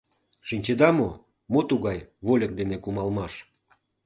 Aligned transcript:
Шинчеда 0.47 0.89
мо: 0.97 1.09
мо 1.51 1.61
тугай 1.69 1.99
вольык 2.27 2.51
дене 2.59 2.77
кумалмаш? 2.83 3.33